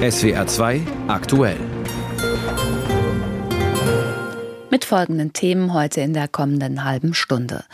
[0.00, 1.58] SWR 2 aktuell.
[4.70, 7.64] Mit folgenden Themen heute in der kommenden halben Stunde.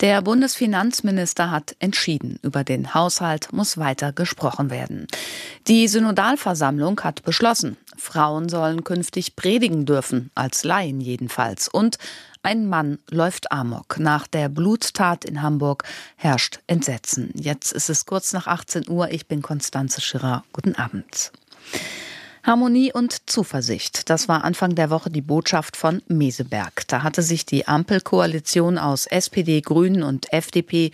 [0.00, 5.06] Der Bundesfinanzminister hat entschieden, über den Haushalt muss weiter gesprochen werden.
[5.68, 11.68] Die Synodalversammlung hat beschlossen, Frauen sollen künftig predigen dürfen, als Laien jedenfalls.
[11.68, 11.98] Und
[12.42, 14.00] ein Mann läuft amok.
[14.00, 15.84] Nach der Bluttat in Hamburg
[16.16, 17.30] herrscht Entsetzen.
[17.36, 19.12] Jetzt ist es kurz nach 18 Uhr.
[19.12, 20.42] Ich bin Konstanze Schirrer.
[20.52, 21.30] Guten Abend.
[22.48, 24.08] Harmonie und Zuversicht.
[24.08, 26.88] Das war Anfang der Woche die Botschaft von Meseberg.
[26.88, 30.92] Da hatte sich die Ampelkoalition aus SPD, Grünen und FDP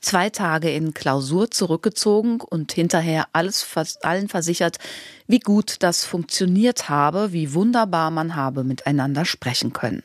[0.00, 3.64] zwei Tage in Klausur zurückgezogen und hinterher alles,
[4.02, 4.78] allen versichert,
[5.28, 10.02] wie gut das funktioniert habe, wie wunderbar man habe miteinander sprechen können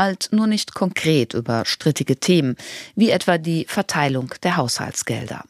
[0.00, 2.56] halt nur nicht konkret über strittige Themen,
[2.96, 5.44] wie etwa die Verteilung der Haushaltsgelder.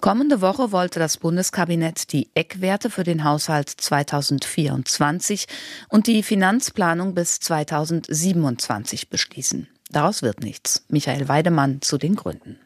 [0.00, 5.46] Kommende Woche wollte das Bundeskabinett die Eckwerte für den Haushalt 2024
[5.88, 9.68] und die Finanzplanung bis 2027 beschließen.
[9.90, 10.84] Daraus wird nichts.
[10.88, 12.58] Michael Weidemann zu den Gründen.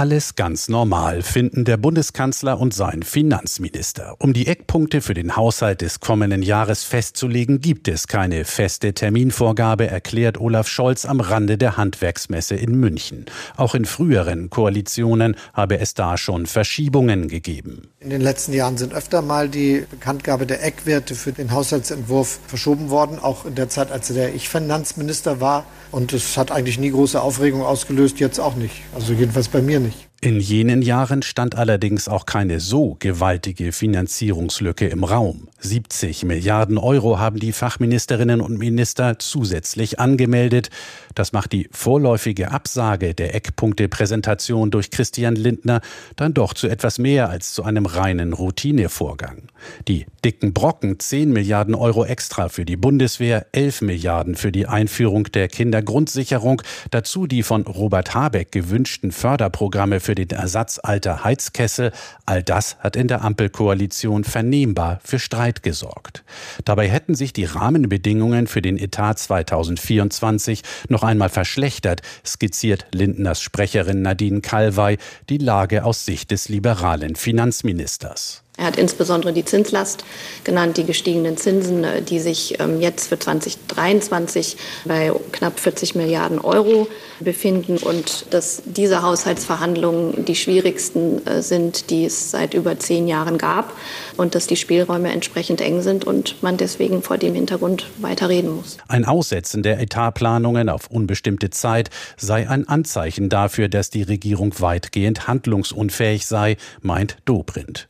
[0.00, 4.14] Alles ganz normal finden der Bundeskanzler und sein Finanzminister.
[4.18, 9.88] Um die Eckpunkte für den Haushalt des kommenden Jahres festzulegen, gibt es keine feste Terminvorgabe,
[9.88, 13.26] erklärt Olaf Scholz am Rande der Handwerksmesse in München.
[13.58, 17.90] Auch in früheren Koalitionen habe es da schon Verschiebungen gegeben.
[18.00, 22.88] In den letzten Jahren sind öfter mal die Bekanntgabe der Eckwerte für den Haushaltsentwurf verschoben
[22.88, 25.66] worden, auch in der Zeit, als der ich Finanzminister war.
[25.90, 28.76] Und es hat eigentlich nie große Aufregung ausgelöst, jetzt auch nicht.
[28.94, 29.89] Also jedenfalls bei mir nicht.
[29.90, 30.09] Ehrlich.
[30.22, 35.48] In jenen Jahren stand allerdings auch keine so gewaltige Finanzierungslücke im Raum.
[35.60, 40.68] 70 Milliarden Euro haben die Fachministerinnen und Minister zusätzlich angemeldet.
[41.14, 45.80] Das macht die vorläufige Absage der Eckpunkte-Präsentation durch Christian Lindner
[46.16, 49.44] dann doch zu etwas mehr als zu einem reinen Routinevorgang.
[49.88, 55.24] Die dicken Brocken 10 Milliarden Euro extra für die Bundeswehr, 11 Milliarden für die Einführung
[55.24, 61.92] der Kindergrundsicherung, dazu die von Robert Habeck gewünschten Förderprogramme für für den Ersatz alter Heizkessel,
[62.26, 66.24] all das hat in der Ampelkoalition vernehmbar für Streit gesorgt.
[66.64, 74.02] Dabei hätten sich die Rahmenbedingungen für den Etat 2024 noch einmal verschlechtert, skizziert Lindners Sprecherin
[74.02, 74.98] Nadine Kalwey
[75.28, 78.42] die Lage aus Sicht des liberalen Finanzministers.
[78.60, 80.04] Er hat insbesondere die Zinslast
[80.44, 86.38] genannt, die gestiegenen Zinsen, äh, die sich ähm, jetzt für 2023 bei knapp 40 Milliarden
[86.38, 86.86] Euro
[87.20, 93.38] befinden und dass diese Haushaltsverhandlungen die schwierigsten äh, sind, die es seit über zehn Jahren
[93.38, 93.72] gab
[94.18, 98.54] und dass die Spielräume entsprechend eng sind und man deswegen vor dem Hintergrund weiter reden
[98.54, 98.76] muss.
[98.88, 101.88] Ein Aussetzen der Etatplanungen auf unbestimmte Zeit
[102.18, 107.88] sei ein Anzeichen dafür, dass die Regierung weitgehend handlungsunfähig sei, meint Dobrindt.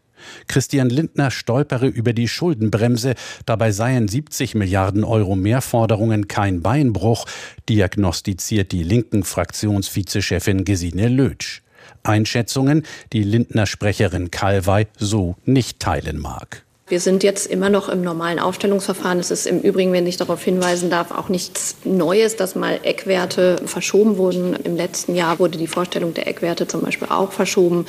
[0.49, 3.15] Christian Lindner stolpere über die Schuldenbremse,
[3.47, 7.27] dabei seien 70 Milliarden Euro Mehrforderungen kein Beinbruch,
[7.69, 11.63] diagnostiziert die linken Fraktionsvizechefin Gesine Lötsch.
[12.03, 16.65] Einschätzungen, die Lindner Sprecherin Kalwey so nicht teilen mag.
[16.91, 19.21] Wir sind jetzt immer noch im normalen Aufstellungsverfahren.
[19.21, 23.63] Es ist im Übrigen, wenn ich darauf hinweisen darf, auch nichts Neues, dass mal Eckwerte
[23.65, 24.57] verschoben wurden.
[24.57, 27.87] Im letzten Jahr wurde die Vorstellung der Eckwerte zum Beispiel auch verschoben.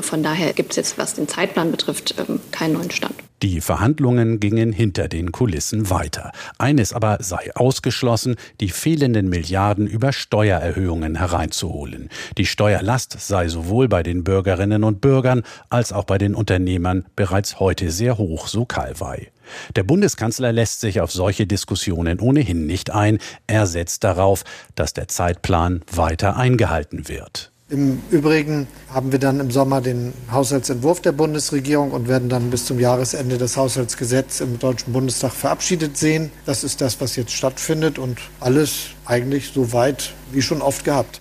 [0.00, 3.16] Von daher gibt es jetzt, was den Zeitplan betrifft, ähm, keinen neuen Stand.
[3.44, 6.32] Die Verhandlungen gingen hinter den Kulissen weiter.
[6.56, 12.08] Eines aber sei ausgeschlossen, die fehlenden Milliarden über Steuererhöhungen hereinzuholen.
[12.38, 17.60] Die Steuerlast sei sowohl bei den Bürgerinnen und Bürgern als auch bei den Unternehmern bereits
[17.60, 19.30] heute sehr hoch, so Kalwei.
[19.76, 23.18] Der Bundeskanzler lässt sich auf solche Diskussionen ohnehin nicht ein.
[23.46, 24.44] Er setzt darauf,
[24.74, 27.52] dass der Zeitplan weiter eingehalten wird.
[27.74, 32.66] Im Übrigen haben wir dann im Sommer den Haushaltsentwurf der Bundesregierung und werden dann bis
[32.66, 36.30] zum Jahresende das Haushaltsgesetz im Deutschen Bundestag verabschiedet sehen.
[36.46, 41.20] Das ist das, was jetzt stattfindet und alles eigentlich so weit wie schon oft gehabt.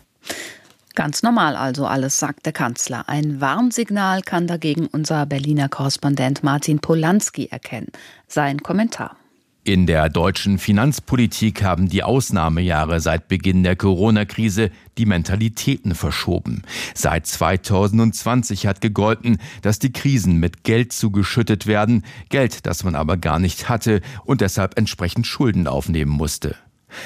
[0.93, 3.09] Ganz normal also alles, sagt der Kanzler.
[3.09, 7.87] Ein Warnsignal kann dagegen unser Berliner Korrespondent Martin Polanski erkennen.
[8.27, 9.17] Sein Kommentar.
[9.65, 16.63] In der deutschen Finanzpolitik haben die Ausnahmejahre seit Beginn der Corona-Krise die Mentalitäten verschoben.
[16.93, 23.15] Seit 2020 hat gegolten, dass die Krisen mit Geld zugeschüttet werden, Geld, das man aber
[23.15, 26.57] gar nicht hatte und deshalb entsprechend Schulden aufnehmen musste.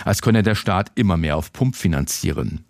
[0.03, 2.65] Als könne der Staat immer mehr auf Pump finanzieren.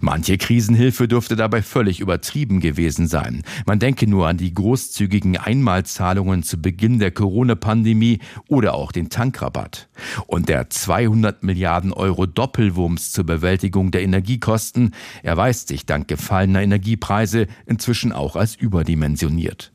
[0.00, 3.42] Manche Krisenhilfe dürfte dabei völlig übertrieben gewesen sein.
[3.66, 9.88] Man denke nur an die großzügigen Einmalzahlungen zu Beginn der Corona-Pandemie oder auch den Tankrabatt.
[10.26, 14.92] Und der 200 Milliarden Euro Doppelwumms zur Bewältigung der Energiekosten
[15.22, 19.72] erweist sich dank gefallener Energiepreise inzwischen auch als überdimensioniert.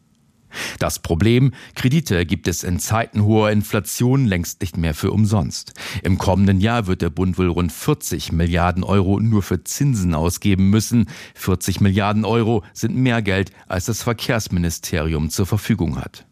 [0.80, 5.74] Das Problem, Kredite gibt es in Zeiten hoher Inflation längst nicht mehr für umsonst.
[6.04, 10.70] Im kommenden Jahr wird der Bund wohl rund 40 Milliarden Euro nur für Zinsen ausgeben
[10.70, 11.08] müssen.
[11.36, 16.26] 40 Milliarden Euro sind mehr Geld, als das Verkehrsministerium zur Verfügung hat.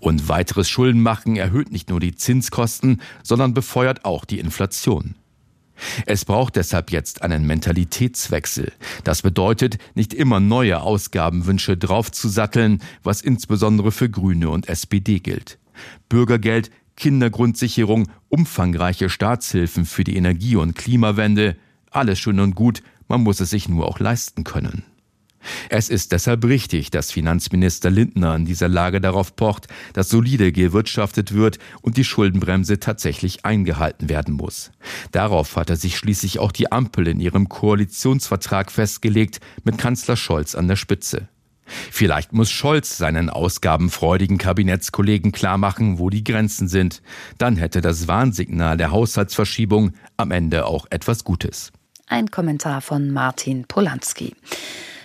[0.00, 5.14] Und weiteres Schuldenmachen erhöht nicht nur die Zinskosten, sondern befeuert auch die Inflation.
[6.06, 8.72] Es braucht deshalb jetzt einen Mentalitätswechsel.
[9.04, 15.58] Das bedeutet, nicht immer neue Ausgabenwünsche draufzusatteln, was insbesondere für Grüne und SPD gilt.
[16.08, 21.56] Bürgergeld, Kindergrundsicherung, umfangreiche Staatshilfen für die Energie- und Klimawende,
[21.90, 24.84] alles schön und gut, man muss es sich nur auch leisten können.
[25.68, 31.32] Es ist deshalb richtig, dass Finanzminister Lindner in dieser Lage darauf pocht, dass solide gewirtschaftet
[31.32, 34.70] wird und die Schuldenbremse tatsächlich eingehalten werden muss.
[35.10, 40.68] Darauf hatte sich schließlich auch die Ampel in ihrem Koalitionsvertrag festgelegt, mit Kanzler Scholz an
[40.68, 41.28] der Spitze.
[41.64, 47.02] Vielleicht muss Scholz seinen ausgabenfreudigen Kabinettskollegen klarmachen, wo die Grenzen sind.
[47.38, 51.72] Dann hätte das Warnsignal der Haushaltsverschiebung am Ende auch etwas Gutes.
[52.06, 54.34] Ein Kommentar von Martin Polanski.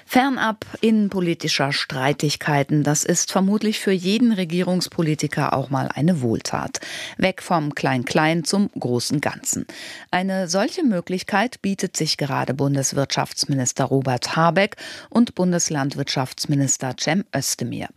[0.10, 6.80] Fernab innenpolitischer Streitigkeiten, das ist vermutlich für jeden Regierungspolitiker auch mal eine Wohltat.
[7.18, 9.68] Weg vom Klein-Klein zum großen Ganzen.
[10.10, 14.78] Eine solche Möglichkeit bietet sich gerade Bundeswirtschaftsminister Robert Habeck
[15.10, 17.90] und Bundeslandwirtschaftsminister Cem Özdemir.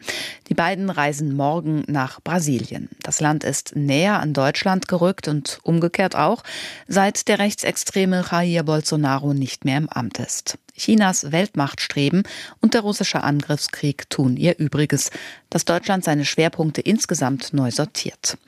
[0.49, 2.89] Die beiden reisen morgen nach Brasilien.
[3.05, 6.43] Das Land ist näher an Deutschland gerückt und umgekehrt auch,
[6.89, 10.59] seit der rechtsextreme Jair Bolsonaro nicht mehr im Amt ist.
[10.81, 12.23] Chinas Weltmachtstreben
[12.61, 15.11] und der russische Angriffskrieg tun ihr Übriges,
[15.51, 18.39] dass Deutschland seine Schwerpunkte insgesamt neu sortiert.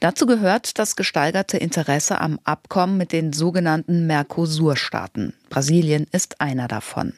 [0.00, 5.32] Dazu gehört das gesteigerte Interesse am Abkommen mit den sogenannten Mercosur-Staaten.
[5.48, 7.12] Brasilien ist einer davon.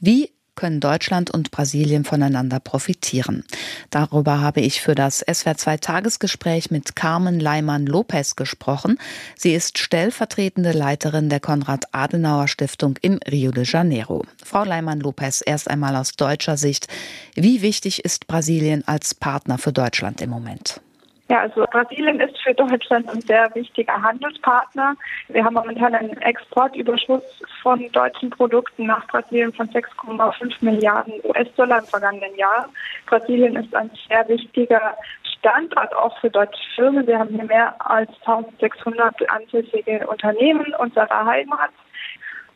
[0.00, 3.44] Wie können Deutschland und Brasilien voneinander profitieren.
[3.90, 8.98] Darüber habe ich für das SWR2 Tagesgespräch mit Carmen Leimann Lopez gesprochen.
[9.36, 14.24] Sie ist stellvertretende Leiterin der Konrad-Adenauer Stiftung in Rio de Janeiro.
[14.44, 16.88] Frau Leimann Lopez, erst einmal aus deutscher Sicht.
[17.34, 20.80] Wie wichtig ist Brasilien als Partner für Deutschland im Moment?
[21.28, 24.94] Ja, also Brasilien ist für Deutschland ein sehr wichtiger Handelspartner.
[25.28, 27.22] Wir haben momentan einen Exportüberschuss
[27.62, 32.68] von deutschen Produkten nach Brasilien von 6,5 Milliarden US-Dollar im vergangenen Jahr.
[33.06, 34.96] Brasilien ist ein sehr wichtiger
[35.38, 37.04] Standort auch für deutsche Firmen.
[37.08, 41.70] Wir haben hier mehr als 1600 ansässige Unternehmen unserer Heimat.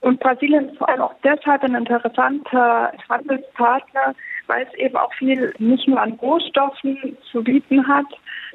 [0.01, 4.15] Und Brasilien ist vor allem auch deshalb ein interessanter Handelspartner,
[4.51, 8.07] weil es eben auch viel nicht nur an Rohstoffen zu bieten hat,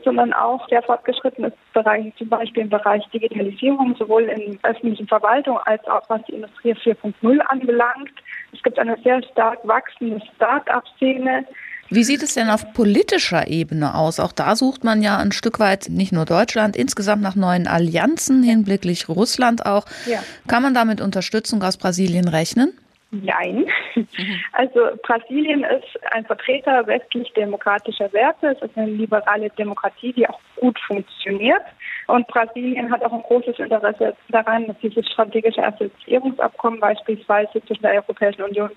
[0.03, 5.86] sondern auch sehr fortgeschrittene Bereiche, zum Beispiel im Bereich Digitalisierung, sowohl in öffentlichen Verwaltung als
[5.88, 8.12] auch was die Industrie 4.0 anbelangt.
[8.53, 11.45] Es gibt eine sehr stark wachsende Start-up-Szene.
[11.89, 14.19] Wie sieht es denn auf politischer Ebene aus?
[14.19, 18.44] Auch da sucht man ja ein Stück weit nicht nur Deutschland, insgesamt nach neuen Allianzen,
[18.44, 19.86] hinblicklich Russland auch.
[20.07, 20.19] Ja.
[20.47, 22.74] Kann man da mit Unterstützung aus Brasilien rechnen?
[23.12, 23.66] Nein.
[24.54, 28.48] Also Brasilien ist ein Vertreter westlich-demokratischer Werte.
[28.48, 31.62] Es ist eine liberale Demokratie, die auch gut funktioniert.
[32.07, 37.96] Und Brasilien hat auch ein großes Interesse daran, dass dieses strategische Assoziierungsabkommen beispielsweise zwischen der
[37.96, 38.69] Europäischen Union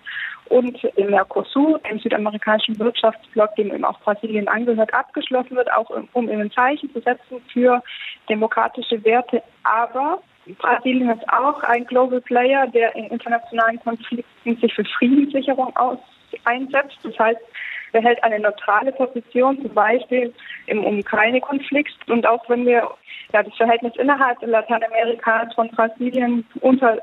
[0.48, 6.28] und dem Mercosur, dem südamerikanischen Wirtschaftsblock, dem eben auch Brasilien angehört, abgeschlossen wird, auch um
[6.28, 7.82] ein Zeichen zu setzen für
[8.28, 9.42] demokratische Werte.
[9.62, 10.20] Aber
[10.54, 15.98] Brasilien ist auch ein Global Player, der in internationalen Konflikten sich für Friedenssicherung aus
[16.44, 16.98] einsetzt.
[17.02, 17.40] Das heißt,
[17.92, 20.32] er hält eine neutrale Position, zum Beispiel
[20.66, 21.96] im Ukraine-Konflikt.
[22.08, 22.88] Und auch wenn wir
[23.32, 26.98] ja, das Verhältnis innerhalb Lateinamerikas von Brasilien unter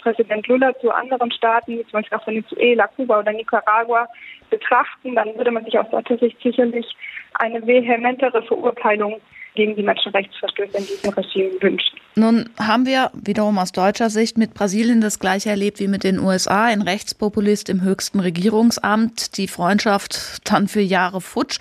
[0.00, 4.08] Präsident Lula zu anderen Staaten, wie zum Beispiel auch Venezuela, Kuba oder Nicaragua,
[4.50, 6.86] betrachten, dann würde man sich aus deutscher Sicht sicherlich
[7.34, 9.20] eine vehementere Verurteilung
[9.54, 11.98] gegen die Menschenrechtsverstöße in diesem Regime wünschen.
[12.14, 16.18] Nun haben wir wiederum aus deutscher Sicht mit Brasilien das gleiche erlebt wie mit den
[16.18, 16.64] USA.
[16.64, 21.58] Ein Rechtspopulist im höchsten Regierungsamt, die Freundschaft dann für Jahre futsch.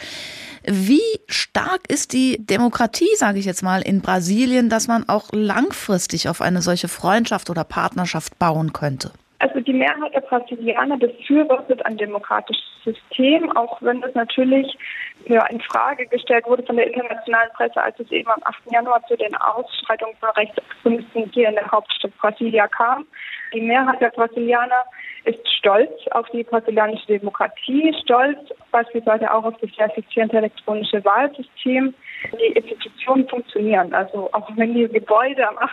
[0.63, 6.29] Wie stark ist die Demokratie, sage ich jetzt mal, in Brasilien, dass man auch langfristig
[6.29, 9.11] auf eine solche Freundschaft oder Partnerschaft bauen könnte?
[9.41, 14.77] Also die Mehrheit der Brasilianer befürwortet ein demokratisches System, auch wenn es natürlich
[15.25, 18.71] ja, in Frage gestellt wurde von der internationalen Presse, als es eben am 8.
[18.71, 23.07] Januar zu den Ausschreitungen von Rechtsextremisten hier in der Hauptstadt Brasilia kam.
[23.51, 24.85] Die Mehrheit der Brasilianer
[25.23, 28.39] ist stolz auf die brasilianische Demokratie, stolz
[28.71, 31.93] beispielsweise auch auf das sehr effiziente elektronische Wahlsystem.
[32.33, 33.93] Die Institutionen funktionieren.
[33.93, 35.71] Also auch wenn die Gebäude am 8.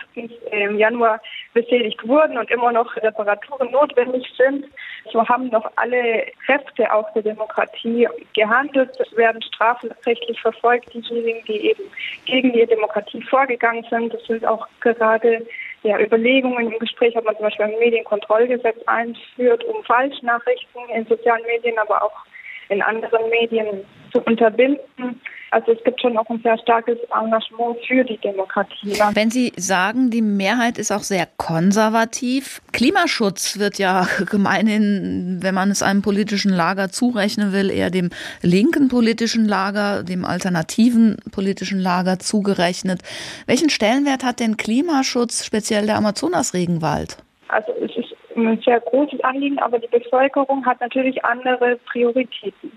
[0.77, 1.21] Januar
[1.53, 4.67] beschädigt wurden und immer noch Reparaturen notwendig sind,
[5.13, 11.83] so haben noch alle Kräfte auch der Demokratie gehandelt, werden strafrechtlich verfolgt, diejenigen, die eben
[12.27, 14.13] gegen die Demokratie vorgegangen sind.
[14.13, 15.47] Das sind auch gerade
[15.83, 21.45] ja, Überlegungen im Gespräch, ob man zum Beispiel ein Medienkontrollgesetz einführt, um Falschnachrichten in sozialen
[21.47, 22.25] Medien, aber auch
[22.69, 25.21] in anderen Medien zu unterbinden.
[25.51, 28.93] Also es gibt schon auch ein sehr starkes Engagement für die Demokratie.
[29.15, 35.71] Wenn Sie sagen, die Mehrheit ist auch sehr konservativ, Klimaschutz wird ja gemeinhin, wenn man
[35.71, 38.11] es einem politischen Lager zurechnen will, eher dem
[38.43, 43.01] linken politischen Lager, dem alternativen politischen Lager zugerechnet.
[43.47, 47.17] Welchen Stellenwert hat denn Klimaschutz, speziell der Amazonas-Regenwald?
[47.49, 52.73] Also es ist ein sehr großes Anliegen, aber die Bevölkerung hat natürlich andere Prioritäten.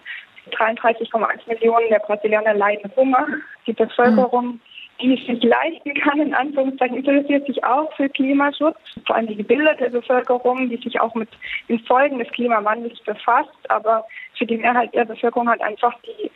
[0.51, 3.27] 33,1 Millionen der Brasilianer leiden Hunger.
[3.67, 4.60] Die Bevölkerung,
[5.01, 8.77] die es sich leisten kann, in Anführungszeichen, interessiert sich auch für Klimaschutz.
[9.05, 11.29] Vor allem die gebildete Bevölkerung, die sich auch mit
[11.69, 13.69] den Folgen des Klimawandels befasst.
[13.69, 14.05] Aber
[14.38, 16.31] für die Mehrheit der Bevölkerung hat einfach die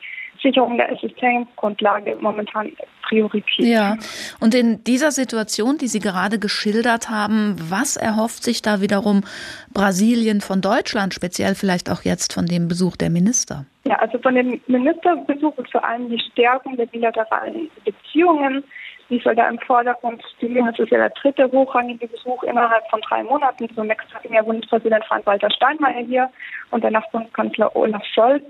[0.46, 2.72] Sicherung der Existenzgrundlage momentan
[3.08, 3.66] Priorität.
[3.66, 3.98] Ja,
[4.40, 9.24] und in dieser Situation, die Sie gerade geschildert haben, was erhofft sich da wiederum
[9.74, 13.66] Brasilien von Deutschland, speziell vielleicht auch jetzt von dem Besuch der Minister?
[13.86, 18.64] Ja, also von dem Ministerbesuch ist vor allem die Stärkung der bilateralen Beziehungen.
[19.10, 20.66] Die soll da im Vordergrund stehen.
[20.66, 23.70] Das ist ja der dritte hochrangige Besuch innerhalb von drei Monaten.
[23.76, 26.30] Zunächst hatten ja Bundespräsident Frank-Walter Steinmeier hier
[26.72, 28.44] und danach Bundeskanzler Olaf Scholz.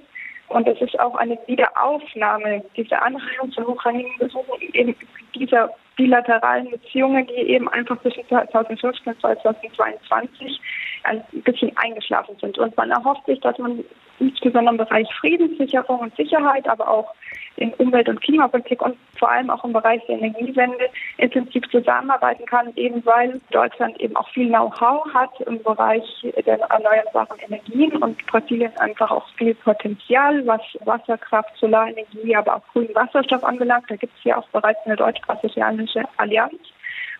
[0.50, 4.96] Und es ist auch eine Wiederaufnahme dieser Anreihung zu hochrangigen Besuchen eben
[5.34, 10.62] dieser bilateralen Beziehungen, die eben einfach zwischen 2015 und 2022
[11.04, 12.58] ein bisschen eingeschlafen sind.
[12.58, 13.84] Und man erhofft sich, dass man
[14.20, 17.14] insbesondere im Bereich Friedenssicherung und Sicherheit, aber auch
[17.58, 22.74] in Umwelt- und Klimapolitik und vor allem auch im Bereich der Energiewende intensiv zusammenarbeiten kann,
[22.76, 26.04] eben weil Deutschland eben auch viel Know-how hat im Bereich
[26.46, 32.94] der erneuerbaren Energien und Brasilien einfach auch viel Potenzial, was Wasserkraft, Solarenergie, aber auch grünen
[32.94, 33.86] Wasserstoff anbelangt.
[33.90, 36.60] Da gibt es ja auch bereits eine deutsch-brasilianische Allianz,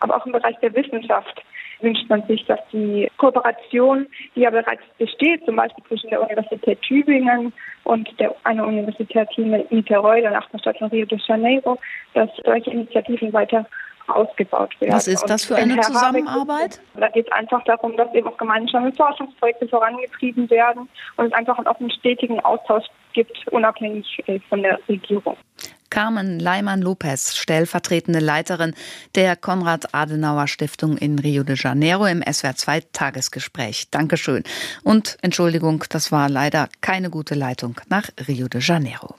[0.00, 1.42] aber auch im Bereich der Wissenschaft
[1.80, 6.80] wünscht man sich, dass die Kooperation, die ja bereits besteht, zum Beispiel zwischen der Universität
[6.82, 7.52] Tübingen
[7.84, 11.78] und der, einer Universität hier in Niterói, der Nachbarstadt von Rio de Janeiro,
[12.14, 13.66] dass solche Initiativen weiter
[14.08, 14.94] ausgebaut werden.
[14.94, 16.80] Was ist das für eine Zusammenarbeit?
[16.94, 21.58] Da geht es einfach darum, dass eben auch gemeinsame Forschungsprojekte vorangetrieben werden und es einfach
[21.58, 25.36] einen stetigen Austausch gibt, unabhängig äh, von der Regierung.
[25.96, 28.74] Carmen Leimann-Lopez, stellvertretende Leiterin
[29.14, 33.86] der Konrad-Adenauer-Stiftung in Rio de Janeiro im SWR2-Tagesgespräch.
[33.90, 34.44] Dankeschön.
[34.82, 39.14] Und Entschuldigung, das war leider keine gute Leitung nach Rio de Janeiro.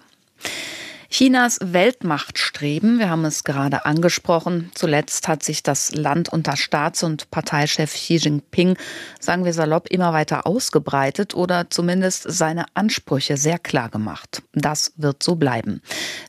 [1.09, 4.71] Chinas Weltmachtstreben, wir haben es gerade angesprochen.
[4.75, 8.77] Zuletzt hat sich das Land unter Staats- und Parteichef Xi Jinping,
[9.19, 14.43] sagen wir salopp, immer weiter ausgebreitet oder zumindest seine Ansprüche sehr klar gemacht.
[14.53, 15.81] Das wird so bleiben.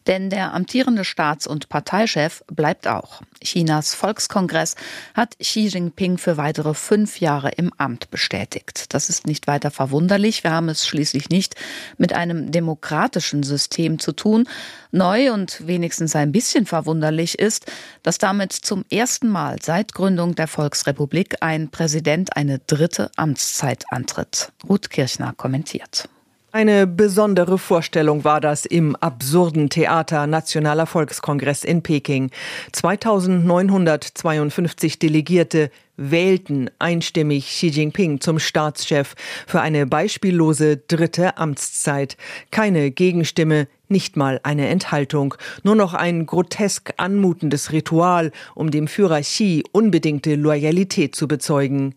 [0.06, 3.22] Denn der amtierende Staats- und Parteichef bleibt auch.
[3.42, 4.74] Chinas Volkskongress
[5.14, 8.94] hat Xi Jinping für weitere fünf Jahre im Amt bestätigt.
[8.94, 10.44] Das ist nicht weiter verwunderlich.
[10.44, 11.54] Wir haben es schließlich nicht
[11.96, 14.48] mit einem demokratischen System zu tun,
[14.90, 17.70] Neu und wenigstens ein bisschen verwunderlich ist,
[18.02, 24.50] dass damit zum ersten Mal seit Gründung der Volksrepublik ein Präsident eine dritte Amtszeit antritt.
[24.66, 26.08] Ruth Kirchner kommentiert.
[26.50, 32.30] Eine besondere Vorstellung war das im absurden Theater Nationaler Volkskongress in Peking.
[32.72, 39.14] 2952 Delegierte wählten einstimmig Xi Jinping zum Staatschef
[39.46, 42.16] für eine beispiellose dritte Amtszeit.
[42.50, 49.20] Keine Gegenstimme, nicht mal eine Enthaltung, nur noch ein grotesk anmutendes Ritual, um dem Führer
[49.20, 51.94] Xi unbedingte Loyalität zu bezeugen.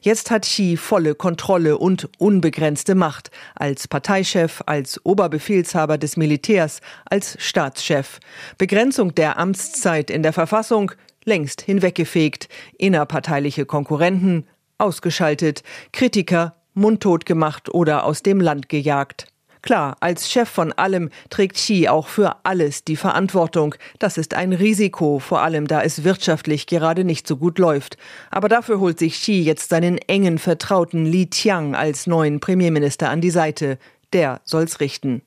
[0.00, 7.36] Jetzt hat Xi volle Kontrolle und unbegrenzte Macht als Parteichef, als Oberbefehlshaber des Militärs, als
[7.38, 8.20] Staatschef.
[8.58, 10.92] Begrenzung der Amtszeit in der Verfassung
[11.24, 12.48] längst hinweggefegt,
[12.78, 14.46] innerparteiliche Konkurrenten
[14.78, 15.62] ausgeschaltet,
[15.92, 19.26] Kritiker mundtot gemacht oder aus dem Land gejagt.
[19.62, 23.74] Klar, als Chef von allem trägt Xi auch für alles die Verantwortung.
[23.98, 27.98] Das ist ein Risiko, vor allem da es wirtschaftlich gerade nicht so gut läuft.
[28.30, 33.20] Aber dafür holt sich Xi jetzt seinen engen Vertrauten Li Qiang als neuen Premierminister an
[33.20, 33.78] die Seite.
[34.12, 35.22] Der soll's richten.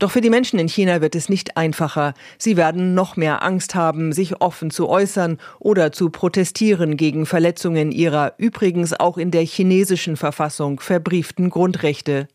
[0.00, 2.14] Doch für die Menschen in China wird es nicht einfacher.
[2.38, 7.92] Sie werden noch mehr Angst haben, sich offen zu äußern oder zu protestieren gegen Verletzungen
[7.92, 12.26] ihrer übrigens auch in der chinesischen Verfassung verbrieften Grundrechte.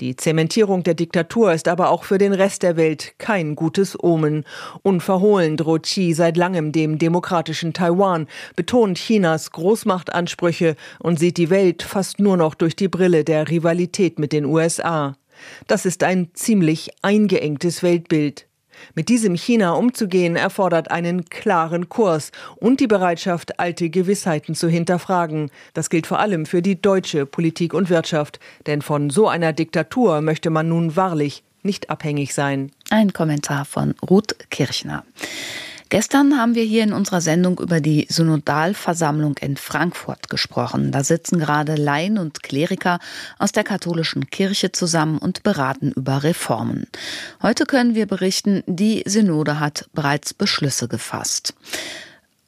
[0.00, 4.44] Die Zementierung der Diktatur ist aber auch für den Rest der Welt kein gutes Omen.
[4.82, 11.84] Unverhohlen droht Xi seit langem dem demokratischen Taiwan, betont Chinas Großmachtansprüche und sieht die Welt
[11.84, 15.16] fast nur noch durch die Brille der Rivalität mit den USA.
[15.68, 18.48] Das ist ein ziemlich eingeengtes Weltbild.
[18.94, 25.50] Mit diesem China umzugehen erfordert einen klaren Kurs und die Bereitschaft, alte Gewissheiten zu hinterfragen.
[25.72, 30.20] Das gilt vor allem für die deutsche Politik und Wirtschaft, denn von so einer Diktatur
[30.20, 32.70] möchte man nun wahrlich nicht abhängig sein.
[32.90, 35.04] Ein Kommentar von Ruth Kirchner.
[35.90, 40.90] Gestern haben wir hier in unserer Sendung über die Synodalversammlung in Frankfurt gesprochen.
[40.92, 42.98] Da sitzen gerade Laien und Kleriker
[43.38, 46.86] aus der katholischen Kirche zusammen und beraten über Reformen.
[47.42, 51.54] Heute können wir berichten, die Synode hat bereits Beschlüsse gefasst.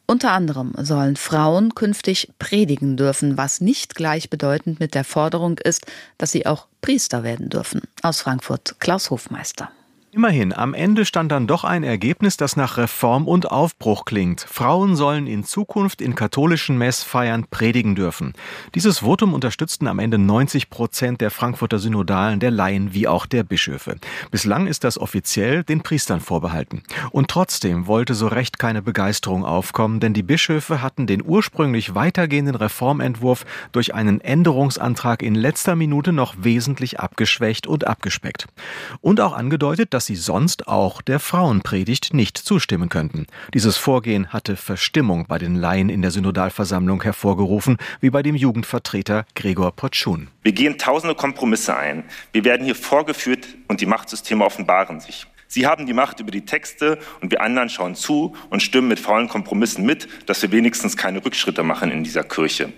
[0.07, 5.85] Unter anderem sollen Frauen künftig predigen dürfen, was nicht gleichbedeutend mit der Forderung ist,
[6.17, 7.83] dass sie auch Priester werden dürfen.
[8.03, 9.71] Aus Frankfurt Klaus Hofmeister.
[10.17, 14.41] Immerhin, am Ende stand dann doch ein Ergebnis, das nach Reform und Aufbruch klingt.
[14.41, 18.33] Frauen sollen in Zukunft in katholischen Messfeiern predigen dürfen.
[18.75, 23.43] Dieses Votum unterstützten am Ende 90 Prozent der Frankfurter Synodalen, der Laien wie auch der
[23.43, 23.97] Bischöfe.
[24.31, 26.83] Bislang ist das offiziell den Priestern vorbehalten.
[27.11, 32.55] Und trotzdem wollte so recht keine Begeisterung aufkommen, denn die Bischöfe hatten den ursprünglich weitergehenden
[32.55, 38.47] Reformentwurf durch einen Änderungsantrag in letzter Minute noch wesentlich abgeschwächt und abgespeckt.
[39.03, 43.27] Und auch angedeutet, dass sie sonst auch der Frauenpredigt nicht zustimmen könnten.
[43.53, 49.27] Dieses Vorgehen hatte Verstimmung bei den Laien in der Synodalversammlung hervorgerufen, wie bei dem Jugendvertreter
[49.35, 50.29] Gregor Potschun.
[50.43, 52.05] Wir gehen tausende Kompromisse ein.
[52.33, 55.27] Wir werden hier vorgeführt und die Machtsysteme offenbaren sich.
[55.49, 58.99] Sie haben die Macht über die Texte und wir anderen schauen zu und stimmen mit
[58.99, 62.73] faulen Kompromissen mit, dass wir wenigstens keine Rückschritte machen in dieser Kirche.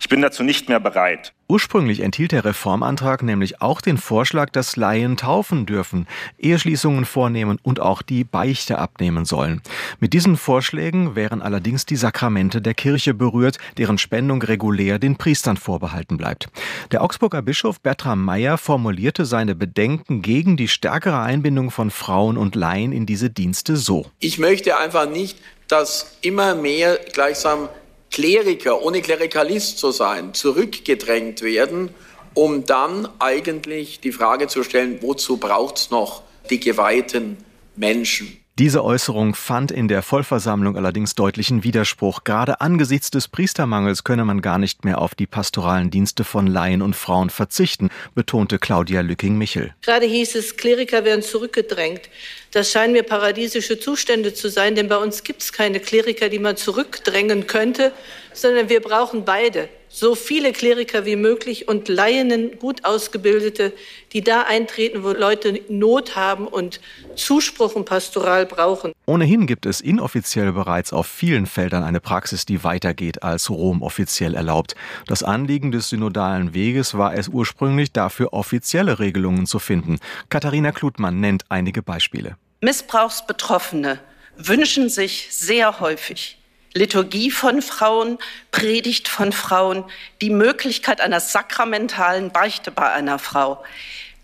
[0.00, 1.32] Ich bin dazu nicht mehr bereit.
[1.50, 6.06] Ursprünglich enthielt der Reformantrag nämlich auch den Vorschlag, dass Laien taufen dürfen,
[6.38, 9.60] Eheschließungen vornehmen und auch die Beichte abnehmen sollen.
[9.98, 15.56] Mit diesen Vorschlägen wären allerdings die Sakramente der Kirche berührt, deren Spendung regulär den Priestern
[15.56, 16.48] vorbehalten bleibt.
[16.92, 22.54] Der Augsburger Bischof Bertram Meyer formulierte seine Bedenken gegen die stärkere Einbindung von Frauen und
[22.54, 24.06] Laien in diese Dienste so.
[24.20, 25.36] Ich möchte einfach nicht,
[25.66, 27.68] dass immer mehr gleichsam
[28.10, 31.94] Kleriker, ohne Klerikalist zu sein, zurückgedrängt werden,
[32.34, 37.36] um dann eigentlich die Frage zu stellen, wozu braucht es noch die geweihten
[37.76, 38.39] Menschen?
[38.60, 42.24] Diese Äußerung fand in der Vollversammlung allerdings deutlichen Widerspruch.
[42.24, 46.82] Gerade angesichts des Priestermangels könne man gar nicht mehr auf die pastoralen Dienste von Laien
[46.82, 49.72] und Frauen verzichten, betonte Claudia Lücking-Michel.
[49.80, 52.10] Gerade hieß es, Kleriker werden zurückgedrängt.
[52.50, 56.38] Das scheinen mir paradiesische Zustände zu sein, denn bei uns gibt es keine Kleriker, die
[56.38, 57.92] man zurückdrängen könnte,
[58.34, 63.72] sondern wir brauchen beide so viele Kleriker wie möglich und Laienen, gut ausgebildete,
[64.12, 66.80] die da eintreten, wo Leute Not haben und
[67.16, 68.92] Zuspruch und Pastoral brauchen.
[69.06, 74.34] Ohnehin gibt es inoffiziell bereits auf vielen Feldern eine Praxis, die weitergeht, als Rom offiziell
[74.34, 74.76] erlaubt.
[75.08, 79.98] Das Anliegen des synodalen Weges war es ursprünglich, dafür offizielle Regelungen zu finden.
[80.28, 82.36] Katharina Klutmann nennt einige Beispiele.
[82.60, 83.98] Missbrauchsbetroffene
[84.36, 86.39] wünschen sich sehr häufig
[86.72, 88.18] Liturgie von Frauen,
[88.52, 89.84] Predigt von Frauen,
[90.20, 93.64] die Möglichkeit einer sakramentalen Beichte bei einer Frau.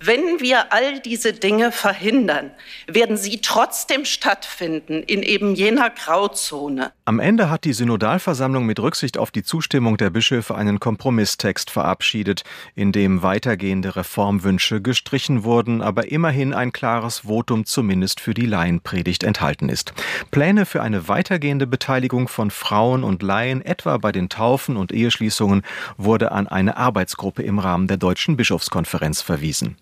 [0.07, 2.53] Wenn wir all diese Dinge verhindern,
[2.87, 6.93] werden sie trotzdem stattfinden in eben jener Grauzone.
[7.07, 12.45] Am Ende hat die Synodalversammlung mit Rücksicht auf die Zustimmung der Bischöfe einen Kompromisstext verabschiedet,
[12.77, 19.25] in dem weitergehende Reformwünsche gestrichen wurden, aber immerhin ein klares Votum zumindest für die Laienpredigt
[19.25, 19.93] enthalten ist.
[20.31, 25.63] Pläne für eine weitergehende Beteiligung von Frauen und Laien, etwa bei den Taufen und Eheschließungen,
[25.97, 29.77] wurde an eine Arbeitsgruppe im Rahmen der Deutschen Bischofskonferenz verwiesen.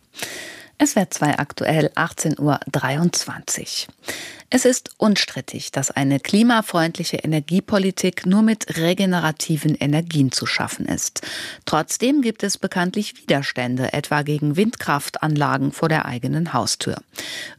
[0.78, 3.94] Es wird 2 aktuell 18.23 Uhr.
[4.50, 11.22] Es ist unstrittig, dass eine klimafreundliche Energiepolitik nur mit regenerativen Energien zu schaffen ist.
[11.64, 16.96] Trotzdem gibt es bekanntlich Widerstände, etwa gegen Windkraftanlagen vor der eigenen Haustür.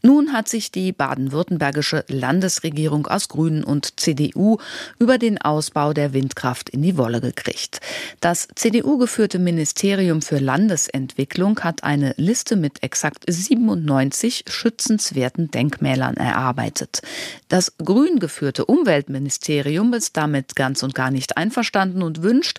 [0.04, 4.58] Nun hat sich die baden-württembergische Landesregierung aus Grünen und CDU
[4.97, 7.82] über den Ausbau der Windkraft in die Wolle gekriegt.
[8.21, 17.02] Das CDU-geführte Ministerium für Landesentwicklung hat eine Liste mit exakt 97 schützenswerten Denkmälern erarbeitet.
[17.50, 22.58] Das grün geführte Umweltministerium ist damit ganz und gar nicht einverstanden und wünscht,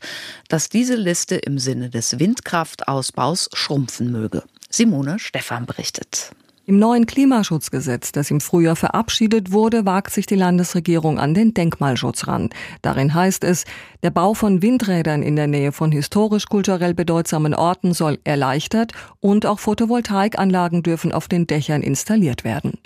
[0.49, 4.45] dass diese Liste im Sinne des Windkraftausbaus schrumpfen möge.
[4.71, 6.31] Simone Stephan berichtet.
[6.68, 12.26] Im neuen Klimaschutzgesetz, das im Frühjahr verabschiedet wurde, wagt sich die Landesregierung an den Denkmalschutz
[12.26, 12.50] ran.
[12.83, 13.66] Darin heißt es,
[14.02, 19.61] der Bau von Windrädern in der Nähe von historisch-kulturell bedeutsamen Orten soll erleichtert und auch
[19.61, 22.81] Photovoltaikanlagen dürfen auf den Dächern installiert werden.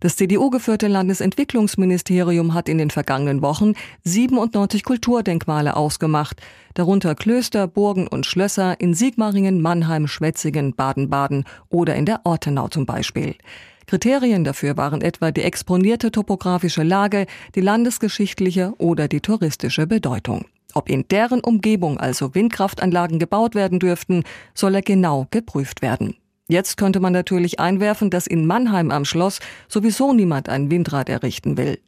[0.00, 6.40] Das CDU-geführte Landesentwicklungsministerium hat in den vergangenen Wochen 97 Kulturdenkmale ausgemacht,
[6.76, 12.86] darunter Klöster, Burgen und Schlösser in Sigmaringen, Mannheim, Schwetzingen, Baden-Baden oder in der Ortenau zum
[12.86, 13.34] Beispiel.
[13.86, 20.44] Kriterien dafür waren etwa die exponierte topografische Lage, die landesgeschichtliche oder die touristische Bedeutung.
[20.74, 26.16] Ob in deren Umgebung also Windkraftanlagen gebaut werden dürften, soll er genau geprüft werden.
[26.48, 31.56] Jetzt könnte man natürlich einwerfen, dass in Mannheim am Schloss sowieso niemand ein Windrad errichten
[31.56, 31.80] will.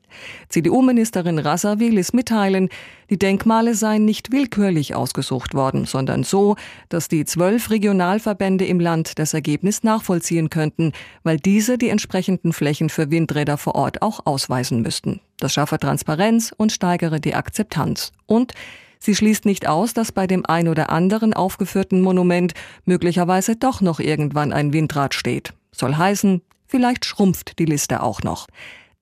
[0.49, 2.69] CDU-Ministerin Rasser will es mitteilen,
[3.09, 6.57] die Denkmale seien nicht willkürlich ausgesucht worden, sondern so,
[6.89, 10.93] dass die zwölf Regionalverbände im Land das Ergebnis nachvollziehen könnten,
[11.23, 15.21] weil diese die entsprechenden Flächen für Windräder vor Ort auch ausweisen müssten.
[15.39, 18.11] Das schaffe Transparenz und steigere die Akzeptanz.
[18.27, 18.55] Und
[18.99, 24.01] Sie schließt nicht aus, dass bei dem ein oder anderen aufgeführten Monument möglicherweise doch noch
[24.01, 25.53] irgendwann ein Windrad steht.
[25.73, 28.47] Soll heißen, vielleicht schrumpft die Liste auch noch.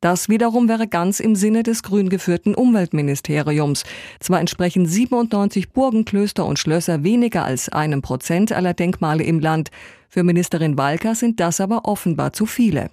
[0.03, 3.85] Das wiederum wäre ganz im Sinne des grün geführten Umweltministeriums.
[4.21, 9.71] Zwar entsprechen 97 Burgen, Klöster und Schlösser weniger als einem Prozent aller Denkmale im Land.
[10.11, 12.91] Für Ministerin Walker sind das aber offenbar zu viele.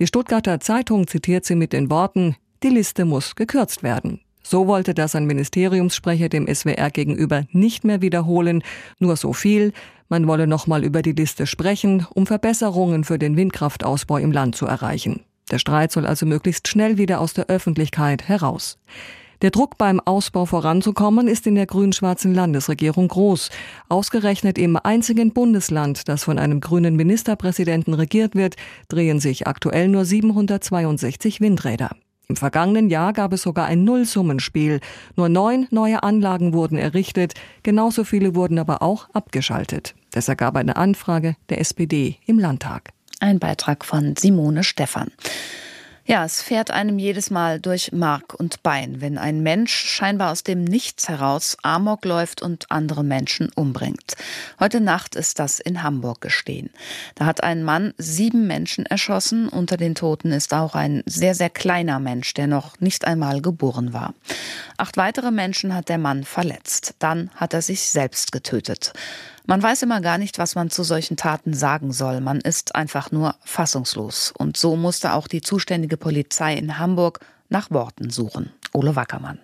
[0.00, 4.20] Die Stuttgarter Zeitung zitiert sie mit den Worten, die Liste muss gekürzt werden.
[4.48, 8.62] So wollte das ein Ministeriumssprecher dem SWR gegenüber nicht mehr wiederholen,
[9.00, 9.72] nur so viel,
[10.08, 14.66] man wolle nochmal über die Liste sprechen, um Verbesserungen für den Windkraftausbau im Land zu
[14.66, 15.24] erreichen.
[15.50, 18.78] Der Streit soll also möglichst schnell wieder aus der Öffentlichkeit heraus.
[19.42, 23.50] Der Druck beim Ausbau voranzukommen ist in der grün-schwarzen Landesregierung groß.
[23.88, 28.54] Ausgerechnet im einzigen Bundesland, das von einem grünen Ministerpräsidenten regiert wird,
[28.86, 31.90] drehen sich aktuell nur 762 Windräder.
[32.28, 34.80] Im vergangenen Jahr gab es sogar ein Nullsummenspiel.
[35.14, 39.94] Nur neun neue Anlagen wurden errichtet, genauso viele wurden aber auch abgeschaltet.
[40.10, 42.90] Das ergab eine Anfrage der SPD im Landtag.
[43.20, 45.12] Ein Beitrag von Simone Stephan.
[46.08, 50.44] Ja, es fährt einem jedes Mal durch Mark und Bein, wenn ein Mensch scheinbar aus
[50.44, 54.14] dem Nichts heraus Amok läuft und andere Menschen umbringt.
[54.60, 56.70] Heute Nacht ist das in Hamburg gestehen.
[57.16, 59.48] Da hat ein Mann sieben Menschen erschossen.
[59.48, 63.92] Unter den Toten ist auch ein sehr, sehr kleiner Mensch, der noch nicht einmal geboren
[63.92, 64.14] war.
[64.76, 66.94] Acht weitere Menschen hat der Mann verletzt.
[67.00, 68.92] Dann hat er sich selbst getötet.
[69.48, 72.20] Man weiß immer gar nicht, was man zu solchen Taten sagen soll.
[72.20, 74.34] Man ist einfach nur fassungslos.
[74.36, 78.50] Und so musste auch die zuständige Polizei in Hamburg nach Worten suchen.
[78.72, 79.38] Ole Wackermann.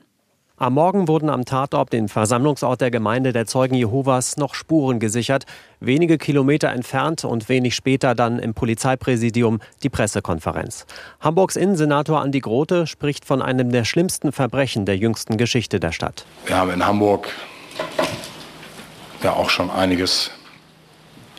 [0.57, 5.45] Am Morgen wurden am Tatort, den Versammlungsort der Gemeinde der Zeugen Jehovas, noch Spuren gesichert.
[5.79, 10.85] Wenige Kilometer entfernt und wenig später dann im Polizeipräsidium die Pressekonferenz.
[11.21, 16.27] Hamburgs Innensenator Andi Grote spricht von einem der schlimmsten Verbrechen der jüngsten Geschichte der Stadt.
[16.47, 17.29] Wir haben in Hamburg
[19.25, 20.31] ja auch schon einiges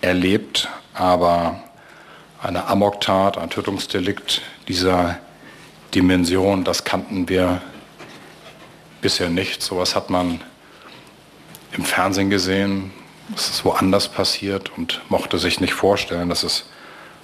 [0.02, 1.63] erlebt, aber
[2.41, 5.17] eine Amoktat, ein Tötungsdelikt dieser
[5.96, 7.62] Dimension, das kannten wir
[9.02, 9.62] bisher nicht.
[9.62, 10.41] Sowas hat man
[11.72, 12.91] im Fernsehen gesehen,
[13.36, 16.65] es ist woanders passiert und mochte sich nicht vorstellen, dass es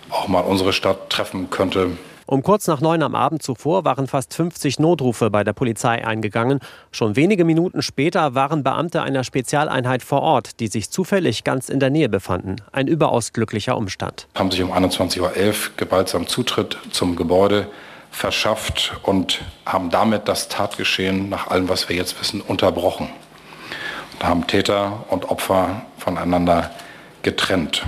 [0.09, 1.97] auch mal unsere Stadt treffen könnte.
[2.31, 6.59] Um kurz nach neun am Abend zuvor waren fast 50 Notrufe bei der Polizei eingegangen.
[6.91, 11.79] Schon wenige Minuten später waren Beamte einer Spezialeinheit vor Ort, die sich zufällig ganz in
[11.79, 12.57] der Nähe befanden.
[12.71, 14.27] Ein überaus glücklicher Umstand.
[14.35, 17.65] Haben sich um 21.11 Uhr gewaltsam Zutritt zum Gebäude
[18.11, 23.09] verschafft und haben damit das Tatgeschehen nach allem, was wir jetzt wissen, unterbrochen.
[24.13, 26.69] Und haben Täter und Opfer voneinander
[27.23, 27.87] getrennt.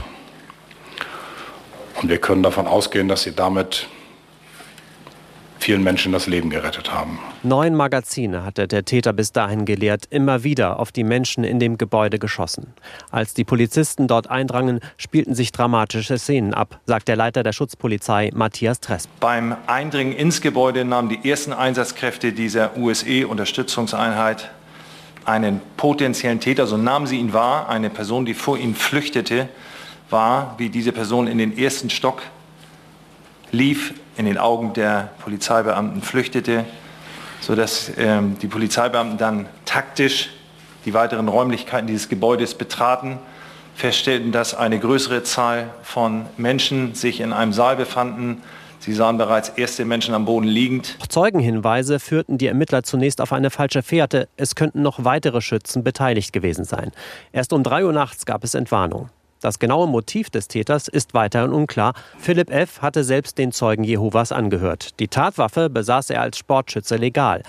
[2.01, 3.85] Und wir können davon ausgehen, dass sie damit
[5.71, 7.17] vielen Menschen das Leben gerettet haben.
[7.43, 11.77] Neun Magazine hatte der Täter bis dahin geleert, immer wieder auf die Menschen in dem
[11.77, 12.73] Gebäude geschossen.
[13.09, 18.31] Als die Polizisten dort eindrangen, spielten sich dramatische Szenen ab, sagt der Leiter der Schutzpolizei
[18.33, 19.07] Matthias Tress.
[19.21, 24.51] Beim Eindringen ins Gebäude nahmen die ersten Einsatzkräfte dieser USE-Unterstützungseinheit
[25.23, 29.47] einen potenziellen Täter, so nahmen sie ihn wahr, eine Person, die vor ihnen flüchtete,
[30.09, 32.23] war, wie diese Person in den ersten Stock
[33.53, 36.65] lief, in den Augen der Polizeibeamten flüchtete,
[37.39, 40.29] sodass ähm, die Polizeibeamten dann taktisch
[40.85, 43.19] die weiteren Räumlichkeiten dieses Gebäudes betraten,
[43.75, 48.41] feststellten, dass eine größere Zahl von Menschen sich in einem Saal befanden.
[48.79, 50.97] Sie sahen bereits erste Menschen am Boden liegend.
[51.07, 54.27] Zeugenhinweise führten die Ermittler zunächst auf eine falsche Fährte.
[54.37, 56.91] Es könnten noch weitere Schützen beteiligt gewesen sein.
[57.31, 59.09] Erst um 3 Uhr nachts gab es Entwarnung.
[59.41, 61.93] Das genaue Motiv des Täters ist weiterhin unklar.
[62.19, 62.81] Philipp F.
[62.81, 64.99] hatte selbst den Zeugen Jehovas angehört.
[64.99, 67.41] Die Tatwaffe besaß er als Sportschütze legal.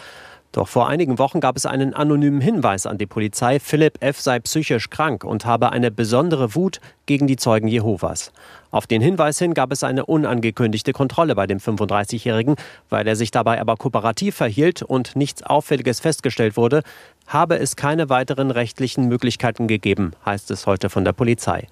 [0.53, 4.21] Doch vor einigen Wochen gab es einen anonymen Hinweis an die Polizei, Philipp F.
[4.21, 8.33] sei psychisch krank und habe eine besondere Wut gegen die Zeugen Jehovas.
[8.71, 12.57] Auf den Hinweis hin gab es eine unangekündigte Kontrolle bei dem 35-Jährigen.
[12.91, 16.83] Weil er sich dabei aber kooperativ verhielt und nichts Auffälliges festgestellt wurde,
[17.27, 21.67] habe es keine weiteren rechtlichen Möglichkeiten gegeben, heißt es heute von der Polizei.